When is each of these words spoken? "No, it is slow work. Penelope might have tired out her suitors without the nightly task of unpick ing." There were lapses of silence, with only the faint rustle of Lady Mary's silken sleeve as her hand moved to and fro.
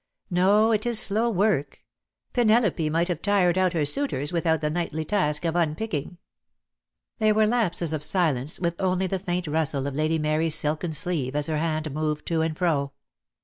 "No, 0.31 0.71
it 0.71 0.87
is 0.87 0.99
slow 0.99 1.29
work. 1.29 1.83
Penelope 2.33 2.89
might 2.89 3.07
have 3.07 3.21
tired 3.21 3.55
out 3.55 3.73
her 3.73 3.85
suitors 3.85 4.33
without 4.33 4.59
the 4.59 4.71
nightly 4.71 5.05
task 5.05 5.45
of 5.45 5.55
unpick 5.55 5.93
ing." 5.93 6.17
There 7.19 7.35
were 7.35 7.45
lapses 7.45 7.93
of 7.93 8.01
silence, 8.01 8.59
with 8.59 8.73
only 8.81 9.05
the 9.05 9.19
faint 9.19 9.45
rustle 9.45 9.85
of 9.85 9.93
Lady 9.93 10.17
Mary's 10.17 10.55
silken 10.55 10.93
sleeve 10.93 11.35
as 11.35 11.45
her 11.45 11.59
hand 11.59 11.93
moved 11.93 12.25
to 12.29 12.41
and 12.41 12.57
fro. 12.57 12.93